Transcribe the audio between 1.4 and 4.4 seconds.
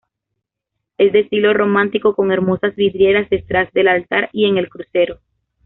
románico con hermosas vidrieras detrás del altar